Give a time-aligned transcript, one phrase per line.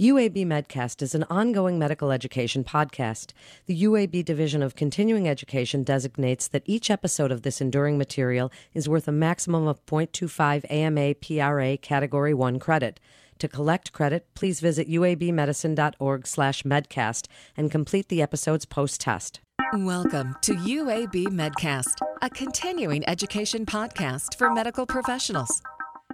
[0.00, 3.32] UAB Medcast is an ongoing medical education podcast.
[3.66, 8.88] The UAB Division of Continuing Education designates that each episode of this enduring material is
[8.88, 12.98] worth a maximum of 0.25 AMA PRA Category 1 credit.
[13.38, 17.26] To collect credit, please visit uabmedicine.org/medcast
[17.56, 19.38] and complete the episode's post-test.
[19.74, 25.62] Welcome to UAB Medcast, a continuing education podcast for medical professionals,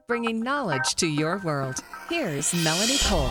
[0.06, 1.82] bringing knowledge to your world.
[2.10, 3.30] Here's Melanie Cole.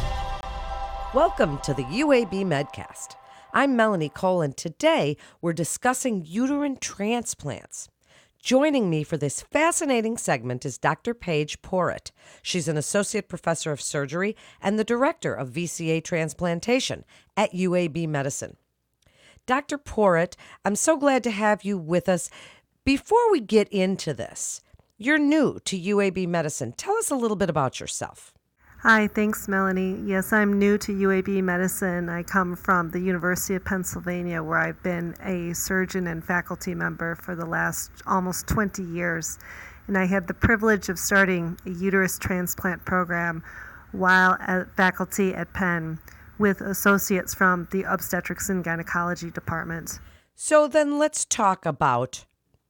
[1.15, 3.15] Welcome to the UAB Medcast.
[3.51, 7.89] I'm Melanie Cole, and today we're discussing uterine transplants.
[8.37, 11.15] Joining me for this fascinating segment is Dr.
[11.15, 12.11] Paige Porrett.
[12.43, 17.03] She's an associate professor of surgery and the director of VCA transplantation
[17.35, 18.57] at UAB Medicine.
[19.47, 19.79] Dr.
[19.79, 22.29] Porrett, I'm so glad to have you with us.
[22.85, 24.61] Before we get into this,
[24.99, 26.71] you're new to UAB Medicine.
[26.73, 28.31] Tell us a little bit about yourself.
[28.83, 29.99] Hi, thanks, Melanie.
[30.05, 32.07] Yes, I'm new to UAB Medicine.
[32.07, 37.15] I come from the University of Pennsylvania, where I've been a surgeon and faculty member
[37.15, 39.37] for the last almost 20 years.
[39.87, 43.43] And I had the privilege of starting a uterus transplant program
[43.91, 45.99] while at faculty at Penn
[46.37, 49.99] with associates from the obstetrics and gynecology department.
[50.35, 52.23] So then let's talk about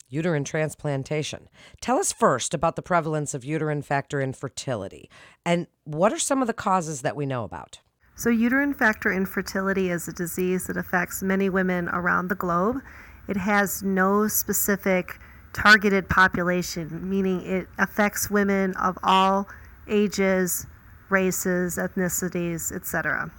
[0.10, 1.48] uterine transplantation.
[1.82, 5.10] Tell us first about the prevalence of uterine factor infertility
[5.46, 7.80] and what are some of the causes that we know about?
[8.16, 12.82] So, uterine factor infertility is a disease that affects many women around the globe.
[13.30, 15.20] It has no specific
[15.54, 19.48] targeted population, meaning it affects women of all
[19.88, 20.68] ages,
[21.10, 23.32] races, ethnicities, etc.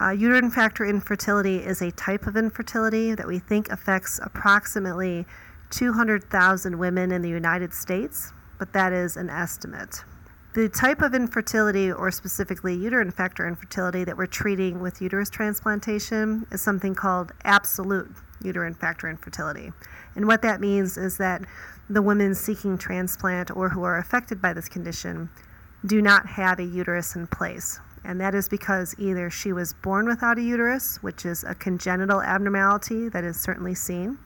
[0.00, 5.24] Uh, uterine factor infertility is a type of infertility that we think affects approximately
[5.72, 10.04] 200,000 women in the United States, but that is an estimate.
[10.54, 16.46] The type of infertility, or specifically uterine factor infertility, that we're treating with uterus transplantation
[16.52, 18.10] is something called absolute
[18.42, 19.72] uterine factor infertility.
[20.14, 21.42] And what that means is that
[21.88, 25.30] the women seeking transplant or who are affected by this condition
[25.86, 27.80] do not have a uterus in place.
[28.04, 32.20] And that is because either she was born without a uterus, which is a congenital
[32.20, 34.18] abnormality that is certainly seen,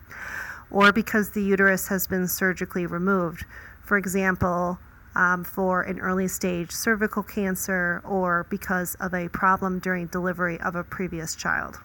[0.71, 3.44] or because the uterus has been surgically removed.
[3.84, 4.78] For example,
[5.15, 10.76] um, for an early stage cervical cancer or because of a problem during delivery of
[10.76, 11.78] a previous child.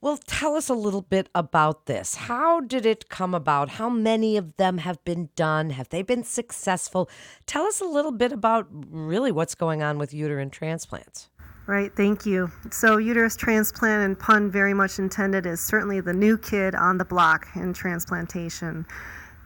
[0.00, 2.14] Well, tell us a little bit about this.
[2.14, 3.70] How did it come about?
[3.70, 5.70] How many of them have been done?
[5.70, 7.10] Have they been successful?
[7.46, 11.28] Tell us a little bit about really what's going on with uterine transplants.
[11.68, 12.50] Right, thank you.
[12.70, 17.04] So, uterus transplant and pun very much intended is certainly the new kid on the
[17.04, 18.86] block in transplantation.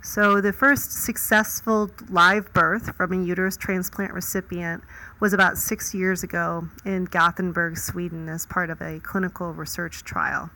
[0.05, 4.85] So, the first successful live birth from a uterus transplant recipient
[5.19, 10.49] was about six years ago in Gothenburg, Sweden, as part of a clinical research trial.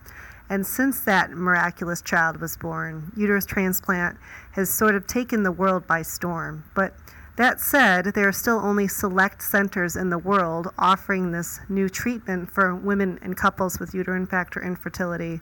[0.49, 4.19] And since that miraculous child was born, uterus transplant
[4.53, 6.63] has sort of taken the world by storm.
[6.77, 6.95] But
[7.37, 12.51] that said, there are still only select centers in the world offering this new treatment
[12.51, 15.41] for women and couples with uterine factor infertility.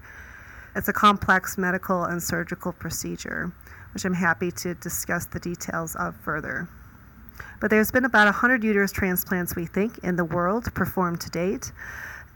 [0.75, 3.53] It's a complex medical and surgical procedure,
[3.93, 6.69] which I'm happy to discuss the details of further.
[7.61, 11.71] But there's been about 100 uterus transplants, we think, in the world performed to date.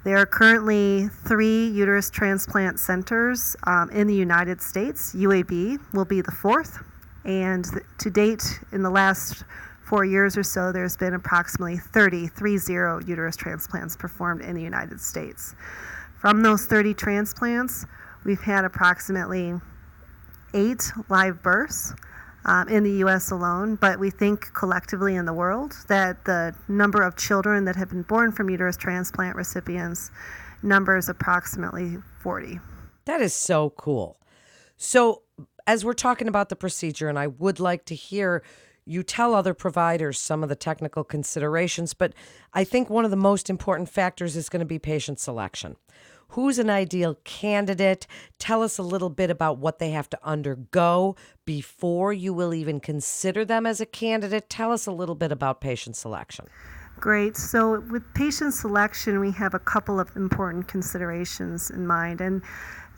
[0.04, 5.14] There are currently three uterus transplant centers um, in the United States.
[5.14, 6.78] UAB will be the fourth.
[7.28, 7.66] And
[7.98, 9.44] to date, in the last
[9.86, 14.98] four years or so, there's been approximately 30, 30 uterus transplants performed in the United
[14.98, 15.54] States.
[16.18, 17.84] From those 30 transplants,
[18.24, 19.52] we've had approximately
[20.54, 21.92] eight live births
[22.46, 27.02] um, in the US alone, but we think collectively in the world that the number
[27.02, 30.10] of children that have been born from uterus transplant recipients
[30.62, 32.58] numbers approximately 40.
[33.04, 34.16] That is so cool.
[34.78, 35.22] So,
[35.68, 38.42] as we're talking about the procedure, and I would like to hear
[38.86, 42.14] you tell other providers some of the technical considerations, but
[42.54, 45.76] I think one of the most important factors is going to be patient selection.
[46.28, 48.06] Who's an ideal candidate?
[48.38, 52.80] Tell us a little bit about what they have to undergo before you will even
[52.80, 54.48] consider them as a candidate.
[54.48, 56.46] Tell us a little bit about patient selection.
[56.98, 57.36] Great.
[57.36, 62.20] So, with patient selection, we have a couple of important considerations in mind.
[62.20, 62.42] And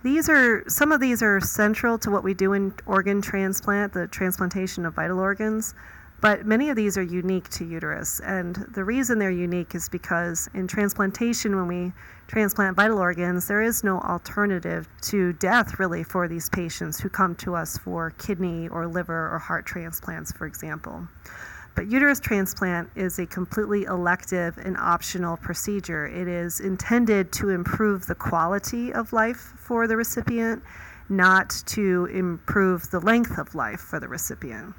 [0.03, 4.07] these are some of these are central to what we do in organ transplant, the
[4.07, 5.75] transplantation of vital organs,
[6.21, 8.21] but many of these are unique to uterus.
[8.21, 11.93] And the reason they're unique is because in transplantation, when we
[12.29, 17.35] transplant vital organs, there is no alternative to death really for these patients who come
[17.37, 21.09] to us for kidney or liver or heart transplants, for example.
[21.81, 26.07] But uterus transplant is a completely elective and optional procedure.
[26.07, 30.63] It is intended to improve the quality of life for the recipient,
[31.11, 34.75] not to improve the length of life for the recipient.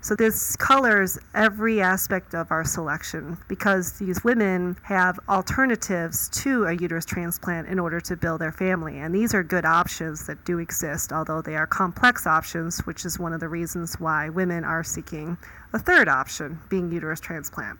[0.00, 6.72] So this colors every aspect of our selection because these women have alternatives to a
[6.72, 8.98] uterus transplant in order to build their family.
[8.98, 13.18] And these are good options that do exist, although they are complex options, which is
[13.18, 15.36] one of the reasons why women are seeking
[15.72, 17.78] a third option, being uterus transplant.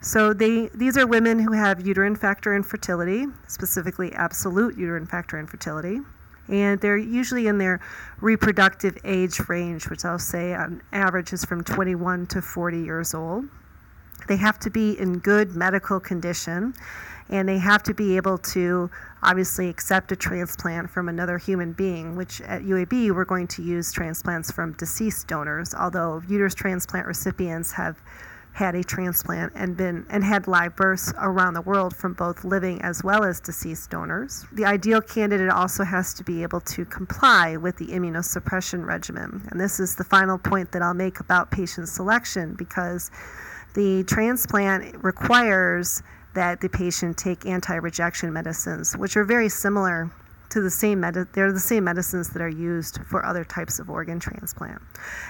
[0.00, 6.00] So they, these are women who have uterine factor infertility, specifically absolute uterine factor infertility
[6.48, 7.80] and they're usually in their
[8.20, 13.44] reproductive age range, which I'll say on average is from 21 to 40 years old.
[14.28, 16.74] They have to be in good medical condition,
[17.28, 18.90] and they have to be able to
[19.22, 23.92] obviously accept a transplant from another human being, which at UAB we're going to use
[23.92, 28.00] transplants from deceased donors, although uterus transplant recipients have
[28.56, 32.80] had a transplant and been and had live births around the world from both living
[32.80, 34.46] as well as deceased donors.
[34.50, 39.46] The ideal candidate also has to be able to comply with the immunosuppression regimen.
[39.50, 43.10] And this is the final point that I'll make about patient selection because
[43.74, 46.02] the transplant requires
[46.32, 50.10] that the patient take anti-rejection medicines, which are very similar
[50.50, 53.90] to the same med- they're the same medicines that are used for other types of
[53.90, 54.80] organ transplant.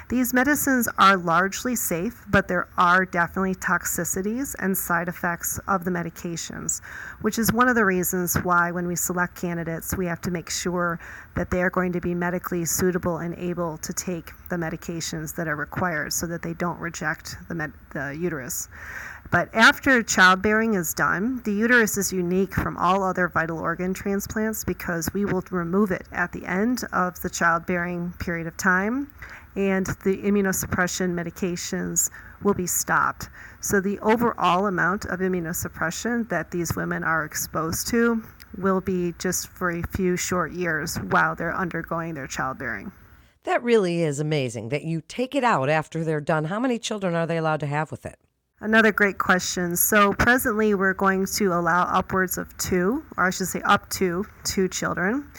[0.08, 5.90] These medicines are largely safe, but there are definitely toxicities and side effects of the
[5.90, 6.80] medications,
[7.20, 10.50] which is one of the reasons why when we select candidates, we have to make
[10.50, 10.98] sure
[11.34, 15.48] that they are going to be medically suitable and able to take the medications that
[15.48, 18.68] are required so that they don't reject the, med- the uterus.
[19.30, 24.64] But after childbearing is done, the uterus is unique from all other vital organ transplants
[24.64, 29.10] because we will remove it at the end of the childbearing period of time
[29.56, 32.10] and the immunosuppression medications
[32.42, 33.30] will be stopped.
[33.60, 38.22] So the overall amount of immunosuppression that these women are exposed to
[38.58, 42.92] will be just for a few short years while they're undergoing their childbearing.
[43.44, 46.44] That really is amazing that you take it out after they're done.
[46.44, 48.18] How many children are they allowed to have with it?
[48.60, 49.76] Another great question.
[49.76, 54.24] So, presently, we're going to allow upwards of two, or I should say up to
[54.44, 55.30] two children.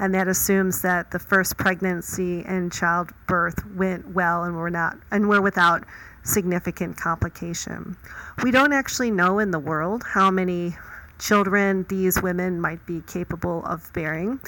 [0.00, 5.28] And that assumes that the first pregnancy and childbirth went well and we're not and
[5.28, 5.84] we're without
[6.24, 7.96] significant complication.
[8.42, 10.76] We don't actually know in the world how many
[11.24, 14.38] children these women might be capable of bearing.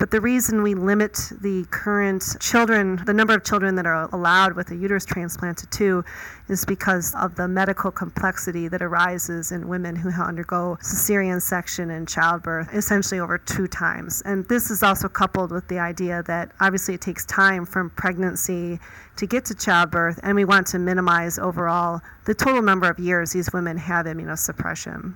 [0.00, 4.56] But the reason we limit the current children, the number of children that are allowed
[4.56, 6.04] with a uterus transplant to two,
[6.48, 12.08] is because of the medical complexity that arises in women who undergo cesarean section and
[12.08, 14.20] childbirth essentially over two times.
[14.22, 18.80] And this is also coupled with the idea that obviously it takes time from pregnancy
[19.16, 23.32] to get to childbirth, and we want to minimize overall the total number of years
[23.32, 25.14] these women have immunosuppression.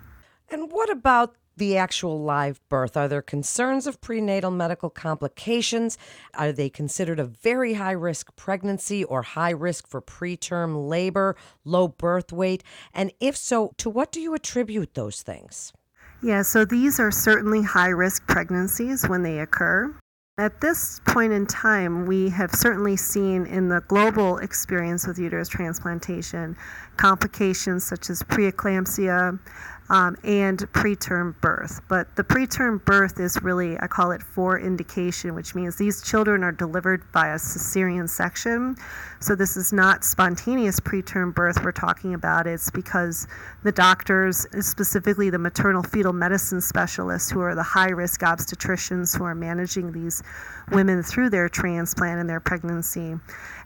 [0.51, 2.97] And what about the actual live birth?
[2.97, 5.99] Are there concerns of prenatal medical complications?
[6.35, 11.89] Are they considered a very high risk pregnancy or high risk for preterm labor, low
[11.89, 12.63] birth weight?
[12.95, 15.73] And if so, to what do you attribute those things?
[16.23, 19.95] Yeah, so these are certainly high risk pregnancies when they occur.
[20.39, 25.49] At this point in time, we have certainly seen in the global experience with uterus
[25.49, 26.57] transplantation
[26.97, 29.37] complications such as preeclampsia,
[29.91, 31.81] um, and preterm birth.
[31.89, 36.45] But the preterm birth is really, I call it for indication, which means these children
[36.45, 38.77] are delivered by a cesarean section.
[39.21, 42.47] So this is not spontaneous preterm birth we're talking about.
[42.47, 43.27] It's because
[43.63, 49.25] the doctors, specifically the maternal fetal medicine specialists, who are the high risk obstetricians who
[49.25, 50.23] are managing these
[50.71, 53.17] women through their transplant and their pregnancy,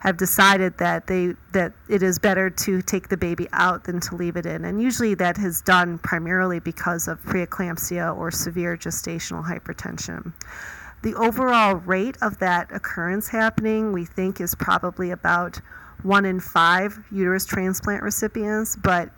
[0.00, 4.16] have decided that they that it is better to take the baby out than to
[4.16, 4.64] leave it in.
[4.64, 10.30] And usually that is done primarily because of preeclampsia or severe gestational hypertension.
[11.00, 15.58] The overall rate of that occurrence happening, we think, is probably about
[16.02, 19.08] one in five uterus transplant recipients, but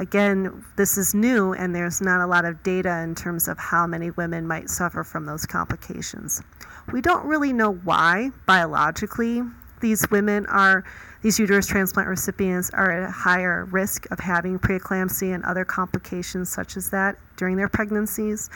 [0.00, 3.86] again, this is new and there's not a lot of data in terms of how
[3.86, 6.42] many women might suffer from those complications.
[6.90, 9.42] We don't really know why biologically
[9.80, 10.82] these women are,
[11.22, 16.48] these uterus transplant recipients are at a higher risk of having preeclampsia and other complications
[16.48, 18.48] such as that during their pregnancies.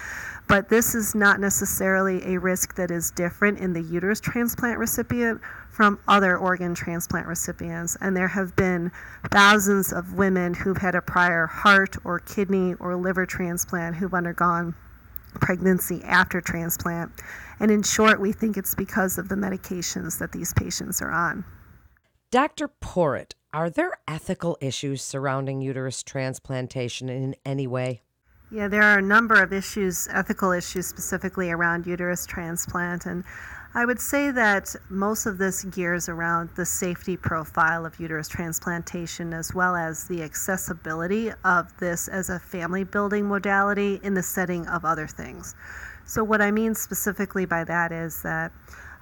[0.48, 5.42] But this is not necessarily a risk that is different in the uterus transplant recipient
[5.70, 7.98] from other organ transplant recipients.
[8.00, 8.90] And there have been
[9.30, 14.74] thousands of women who've had a prior heart or kidney or liver transplant who've undergone
[15.34, 17.12] pregnancy after transplant.
[17.60, 21.44] And in short, we think it's because of the medications that these patients are on.
[22.34, 22.66] Dr.
[22.82, 28.02] Porrett, Are there ethical issues surrounding uterus transplantation in any way?
[28.50, 33.06] Yeah, there are a number of issues, ethical issues specifically around uterus transplant.
[33.06, 33.22] And
[33.72, 39.32] I would say that most of this gears around the safety profile of uterus transplantation
[39.32, 44.66] as well as the accessibility of this as a family building modality in the setting
[44.66, 45.54] of other things.
[46.04, 48.50] So, what I mean specifically by that is that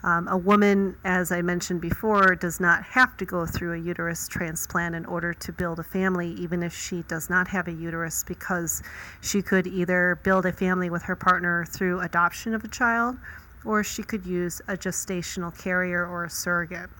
[0.05, 4.27] um, a woman, as I mentioned before, does not have to go through a uterus
[4.27, 8.25] transplant in order to build a family, even if she does not have a uterus,
[8.25, 8.83] because
[9.21, 13.17] she could either build a family with her partner through adoption of a child
[13.65, 16.91] or she could use a gestational carrier or a surrogate.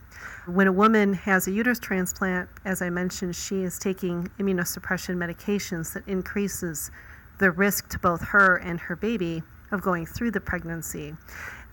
[0.47, 5.93] When a woman has a uterus transplant, as I mentioned, she is taking immunosuppression medications
[5.95, 6.91] that increases
[7.39, 9.43] the risk to both her and her baby
[9.73, 11.17] of going through the pregnancy.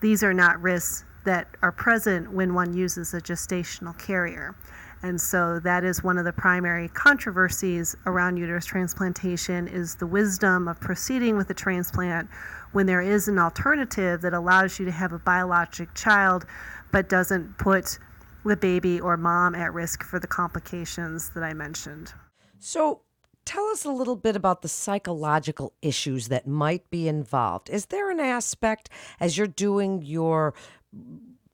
[0.02, 4.56] These are not risks that are present when one uses a gestational carrier.
[5.02, 10.68] And so that is one of the primary controversies around uterus transplantation is the wisdom
[10.68, 12.30] of proceeding with a transplant
[12.74, 16.46] when there is an alternative that allows you to have a biologic child
[16.92, 17.98] but doesn't put
[18.46, 22.14] the baby or mom at risk for the complications that I mentioned.
[22.58, 23.02] So,
[23.46, 27.70] tell us a little bit about the psychological issues that might be involved.
[27.70, 30.54] Is there an aspect as you're doing your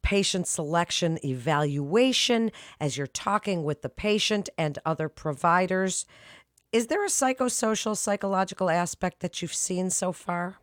[0.02, 6.06] patient selection evaluation, as you're talking with the patient and other providers.
[6.72, 10.58] Is there a psychosocial, psychological aspect that you've seen so far?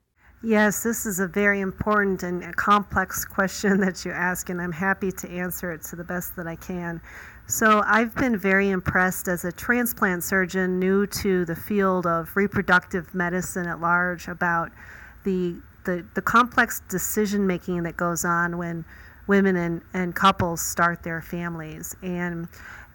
[0.45, 5.13] Yes, this is a very important and complex question that you ask, and I'm happy
[5.13, 7.01] to answer it to the best that I can.
[7.47, 13.15] So, I've been very impressed as a transplant surgeon new to the field of reproductive
[13.15, 14.71] medicine at large about
[15.25, 18.85] the, the, the complex decision making that goes on when
[19.27, 21.95] women and, and couples start their families.
[22.03, 22.49] And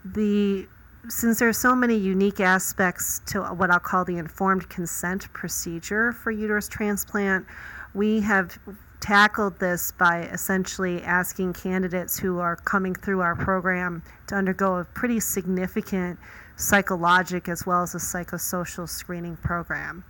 [0.04, 0.68] the
[1.10, 6.12] since there are so many unique aspects to what I'll call the informed consent procedure
[6.12, 7.46] for uterus transplant,
[7.94, 8.60] we have
[9.00, 14.84] tackled this by essentially asking candidates who are coming through our program to undergo a
[14.84, 16.20] pretty significant
[16.58, 20.04] psychologic as well as a psychosocial screening program.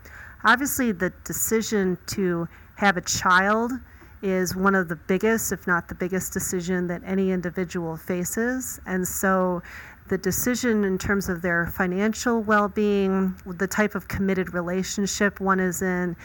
[0.43, 3.71] Obviously, the decision to have a child
[4.21, 8.79] is one of the biggest, if not the biggest, decision that any individual faces.
[8.85, 9.63] And so
[10.09, 15.59] the decision in terms of their financial well being, the type of committed relationship one
[15.59, 16.15] is in,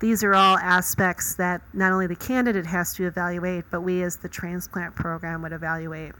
[0.00, 4.16] these are all aspects that not only the candidate has to evaluate, but we as
[4.18, 6.12] the transplant program would evaluate.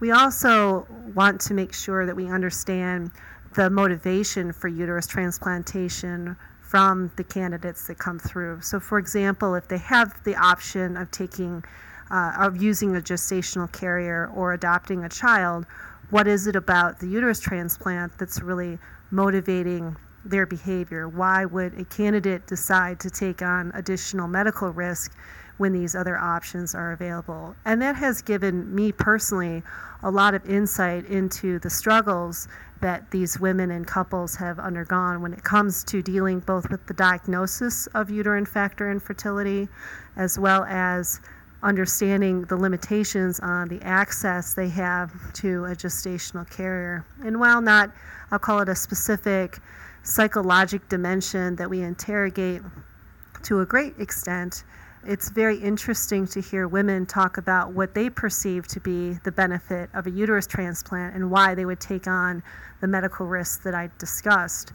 [0.00, 3.12] We also want to make sure that we understand
[3.54, 6.36] the motivation for uterus transplantation
[6.70, 8.60] from the candidates that come through.
[8.60, 11.64] So, for example, if they have the option of taking,
[12.12, 15.66] uh, of using a gestational carrier or adopting a child,
[16.10, 18.78] what is it about the uterus transplant that's really
[19.10, 21.08] motivating their behavior?
[21.08, 25.12] Why would a candidate decide to take on additional medical risk
[25.60, 27.54] when these other options are available?
[27.66, 29.62] And that has given me personally
[30.02, 32.48] a lot of insight into the struggles
[32.80, 36.94] that these women and couples have undergone when it comes to dealing both with the
[36.94, 39.68] diagnosis of uterine factor infertility
[40.16, 41.20] as well as
[41.62, 47.04] understanding the limitations on the access they have to a gestational carrier.
[47.22, 47.92] And while not,
[48.30, 49.58] I'll call it a specific
[50.04, 52.62] psychologic dimension that we interrogate
[53.42, 54.64] to a great extent,
[55.06, 59.88] it's very interesting to hear women talk about what they perceive to be the benefit
[59.94, 62.42] of a uterus transplant and why they would take on
[62.80, 64.72] the medical risks that I discussed.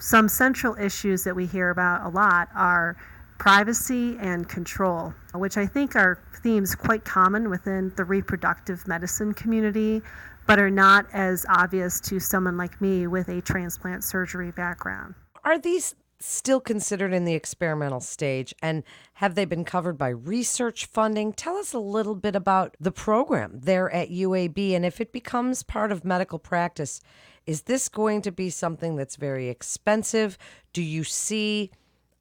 [0.00, 2.96] Some central issues that we hear about a lot are
[3.38, 10.02] privacy and control, which I think are themes quite common within the reproductive medicine community,
[10.46, 15.14] but are not as obvious to someone like me with a transplant surgery background.
[15.44, 18.54] Are these still considered in the experimental stage?
[18.60, 18.82] And
[19.14, 21.32] have they been covered by research funding?
[21.32, 24.72] Tell us a little bit about the program there at UAB.
[24.72, 27.00] And if it becomes part of medical practice,
[27.46, 30.36] is this going to be something that's very expensive?
[30.72, 31.70] Do you see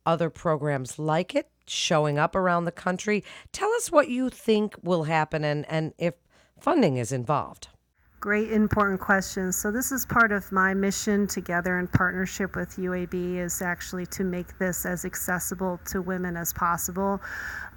[0.05, 3.23] other programs like it showing up around the country?
[3.51, 6.13] Tell us what you think will happen and, and if
[6.59, 7.67] funding is involved.
[8.19, 9.55] Great important questions.
[9.55, 14.23] So this is part of my mission together in partnership with UAB is actually to
[14.23, 17.21] make this as accessible to women as possible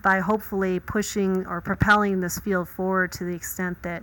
[0.02, 4.02] by hopefully pushing or propelling this field forward to the extent that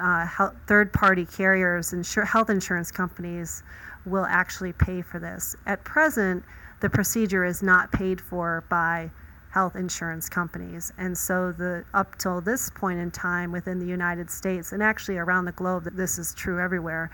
[0.00, 3.64] uh, third party carriers and health insurance companies
[4.06, 5.56] will actually pay for this.
[5.66, 6.44] At present,
[6.78, 9.10] the procedure is not paid for by
[9.52, 10.92] health insurance companies.
[10.96, 15.18] And so the up till this point in time within the United States and actually
[15.18, 17.10] around the globe this is true everywhere,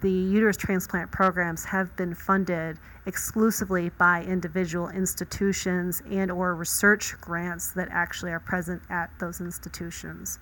[0.00, 7.72] the uterus transplant programs have been funded exclusively by individual institutions and or research grants
[7.72, 10.38] that actually are present at those institutions.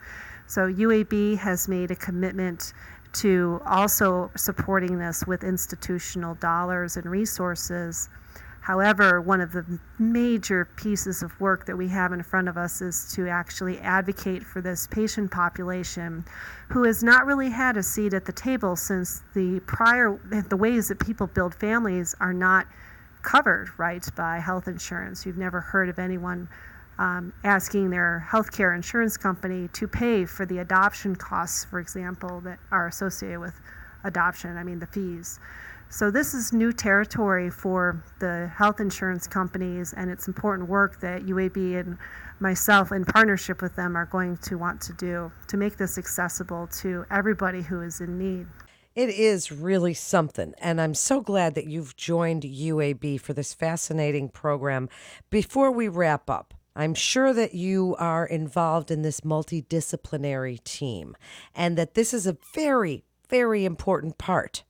[0.46, 2.74] So UAB has made a commitment
[3.14, 8.10] to also supporting this with institutional dollars and resources
[8.68, 9.64] However, one of the
[9.98, 14.44] major pieces of work that we have in front of us is to actually advocate
[14.44, 16.26] for this patient population
[16.68, 20.20] who has not really had a seat at the table since the prior,
[20.50, 22.66] the ways that people build families are not
[23.22, 25.24] covered, right, by health insurance.
[25.24, 26.46] You've never heard of anyone
[26.98, 32.58] um, asking their healthcare insurance company to pay for the adoption costs, for example, that
[32.70, 33.58] are associated with
[34.04, 35.40] adoption, I mean, the fees.
[35.90, 41.22] So this is new territory for the health insurance companies, and it's important work that
[41.24, 41.96] UAB and
[42.40, 46.66] myself, in partnership with them, are going to want to do to make this accessible
[46.80, 48.46] to everybody who is in need.
[48.94, 54.28] It is really something, and I'm so glad that you've joined UAB for this fascinating
[54.28, 54.90] program.
[55.30, 61.16] Before we wrap up, I'm sure that you are involved in this multidisciplinary team
[61.54, 64.64] and that this is a very, very important part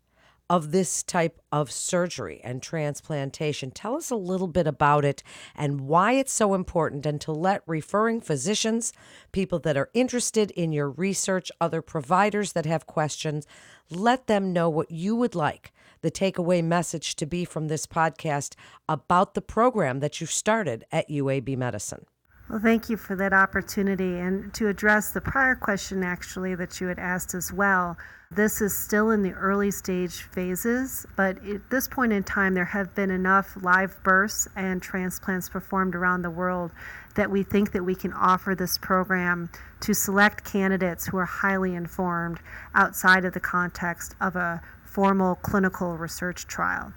[0.51, 3.71] of this type of surgery and transplantation.
[3.71, 5.23] Tell us a little bit about it
[5.55, 8.93] and why it's so important, and to let referring physicians,
[9.33, 13.47] people that are interested in your research, other providers that have questions,
[13.91, 18.55] let them know what you would like the takeaway message to be from this podcast
[18.89, 22.07] about the program that you started at UAB Medicine.
[22.49, 24.19] Well, thank you for that opportunity.
[24.19, 27.99] And to address the prior question, actually, that you had asked as well,
[28.31, 32.65] this is still in the early stage phases, but at this point in time, there
[32.65, 36.71] have been enough live births and transplants performed around the world
[37.17, 39.51] that we think that we can offer this program
[39.81, 42.39] to select candidates who are highly informed
[42.75, 46.93] outside of the context of a formal clinical research trial.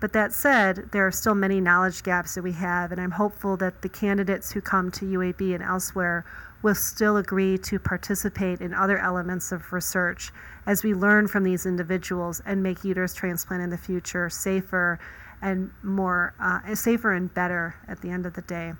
[0.00, 3.56] But that said, there are still many knowledge gaps that we have, and I'm hopeful
[3.58, 6.24] that the candidates who come to UAB and elsewhere
[6.62, 10.32] will still agree to participate in other elements of research
[10.66, 14.98] as we learn from these individuals and make uterus transplant in the future safer
[15.42, 18.72] and more uh, safer and better at the end of the day.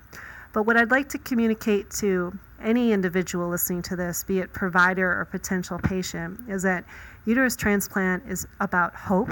[0.51, 5.19] But what I'd like to communicate to any individual listening to this, be it provider
[5.19, 6.85] or potential patient, is that
[7.25, 9.29] uterus transplant is about hope.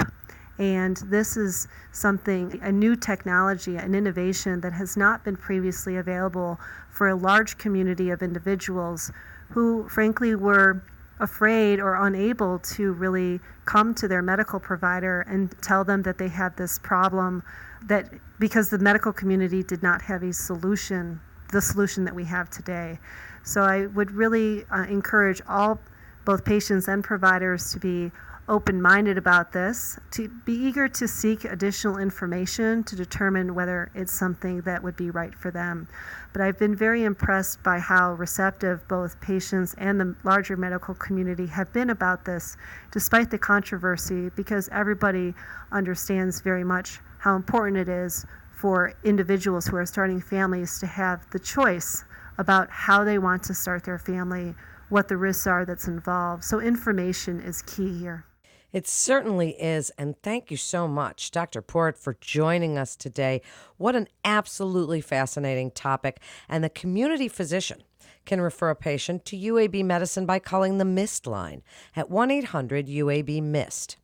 [0.60, 6.60] And this is something, a new technology, an innovation that has not been previously available
[6.92, 9.12] for a large community of individuals
[9.50, 10.84] who, frankly, were
[11.20, 16.28] afraid or unable to really come to their medical provider and tell them that they
[16.28, 17.44] had this problem
[17.88, 21.20] that because the medical community did not have a solution
[21.52, 23.00] the solution that we have today.
[23.44, 25.80] So i would really uh, encourage all
[26.26, 28.12] both patients and providers to be
[28.50, 34.12] open minded about this, to be eager to seek additional information to determine whether it's
[34.12, 35.88] something that would be right for them.
[36.34, 41.46] But I've been very impressed by how receptive both patients and the larger medical community
[41.48, 42.58] have been about this,
[42.92, 45.34] despite the controversy, because everybody
[45.72, 51.30] understands very much how important it is for individuals who are starting families to have
[51.32, 52.04] the choice
[52.38, 54.54] about how they want to start their family,
[54.90, 56.44] what the risks are that's involved.
[56.44, 58.26] So, information is key here.
[58.74, 59.92] It certainly is.
[59.92, 61.62] And thank you so much, Dr.
[61.62, 63.44] Port, for joining us today.
[63.78, 66.20] What an absolutely fascinating topic.
[66.50, 67.84] And the community physician
[68.26, 71.62] can refer a patient to UAB Medicine by calling the MIST line
[71.96, 73.98] at 1 800 UAB MIST.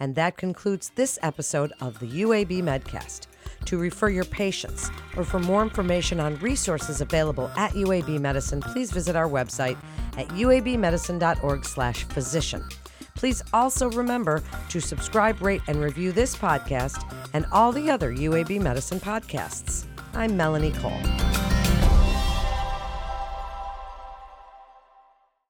[0.00, 3.26] And that concludes this episode of the UAB Medcast.
[3.66, 8.90] To refer your patients or for more information on resources available at UAB Medicine, please
[8.90, 9.78] visit our website
[10.16, 12.68] at uabmedicine.org/physician.
[13.18, 17.02] Please also remember to subscribe, rate, and review this podcast
[17.34, 19.86] and all the other UAB Medicine podcasts.
[20.14, 21.57] I'm Melanie Cole.